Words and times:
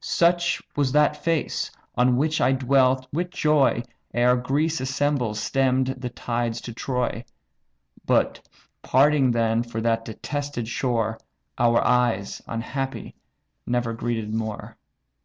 Such 0.00 0.62
was 0.76 0.92
that 0.92 1.24
face, 1.24 1.72
on 1.96 2.16
which 2.16 2.40
I 2.40 2.52
dwelt 2.52 3.08
with 3.12 3.30
joy 3.30 3.82
Ere 4.14 4.36
Greece 4.36 4.80
assembled 4.80 5.38
stemm'd 5.38 5.88
the 6.00 6.08
tides 6.10 6.60
to 6.60 6.72
Troy; 6.72 7.24
But, 8.06 8.40
parting 8.80 9.32
then 9.32 9.64
for 9.64 9.80
that 9.80 10.04
detested 10.04 10.68
shore, 10.68 11.18
Our 11.58 11.84
eyes, 11.84 12.40
unhappy 12.46 13.16
never 13.66 13.92
greeted 13.92 14.32
more." 14.32 14.76